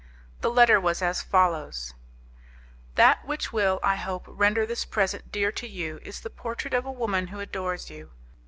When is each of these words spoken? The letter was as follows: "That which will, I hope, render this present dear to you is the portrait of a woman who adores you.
The 0.39 0.49
letter 0.49 0.79
was 0.79 1.03
as 1.03 1.21
follows: 1.21 1.93
"That 2.95 3.23
which 3.23 3.53
will, 3.53 3.79
I 3.83 3.97
hope, 3.97 4.25
render 4.27 4.65
this 4.65 4.83
present 4.83 5.31
dear 5.31 5.51
to 5.51 5.67
you 5.67 5.99
is 6.01 6.21
the 6.21 6.31
portrait 6.31 6.73
of 6.73 6.85
a 6.85 6.91
woman 6.91 7.27
who 7.27 7.39
adores 7.39 7.91
you. 7.91 8.09